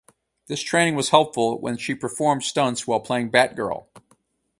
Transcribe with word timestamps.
This 0.47 0.63
training 0.63 0.95
was 0.95 1.09
helpful 1.11 1.59
when 1.61 1.77
she 1.77 1.93
performed 1.93 2.41
stunts 2.41 2.87
while 2.87 3.01
playing 3.01 3.29
Batgirl. 3.29 3.85